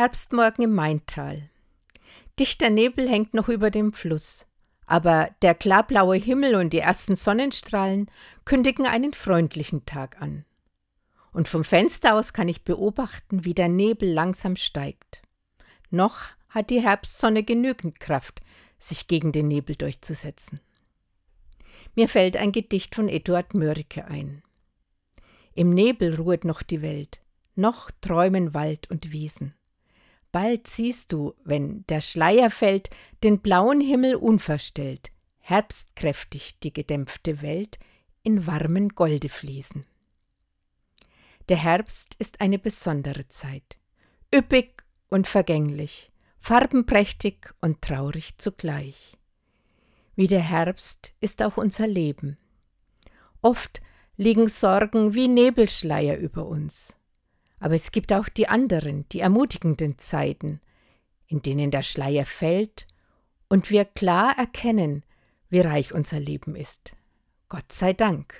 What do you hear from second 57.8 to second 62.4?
gibt auch die anderen, die ermutigenden Zeiten, in denen der Schleier